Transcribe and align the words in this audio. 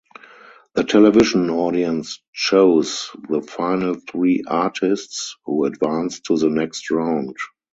The 0.73 0.83
television 0.83 1.47
audience 1.51 2.23
choose 2.33 3.11
the 3.29 3.43
final 3.43 3.93
three 4.09 4.43
artists 4.47 5.35
who 5.45 5.65
advanced 5.65 6.23
to 6.25 6.37
the 6.37 6.49
next 6.49 6.89
round. 6.89 7.35